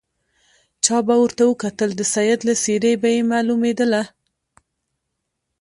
چا 0.83 0.97
به 1.07 1.15
ورته 1.21 1.43
وکتل 1.47 1.89
د 1.95 2.01
سید 2.13 2.39
له 2.47 2.53
څېرې 2.63 2.93
به 3.01 3.09
یې 3.15 3.21
معلومېدله. 3.31 4.03